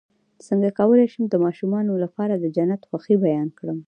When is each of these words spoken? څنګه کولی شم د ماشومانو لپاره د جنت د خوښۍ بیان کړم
څنګه 0.47 0.69
کولی 0.79 1.05
شم 1.13 1.23
د 1.29 1.35
ماشومانو 1.45 1.93
لپاره 2.03 2.33
د 2.37 2.45
جنت 2.55 2.79
د 2.81 2.85
خوښۍ 2.89 3.15
بیان 3.25 3.47
کړم 3.59 3.77